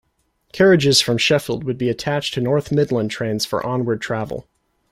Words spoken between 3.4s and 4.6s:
for onward travel.